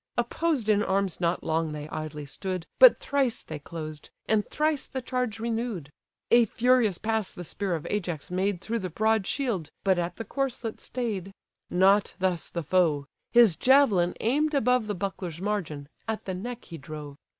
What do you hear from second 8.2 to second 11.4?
made Through the broad shield, but at the corslet stay'd.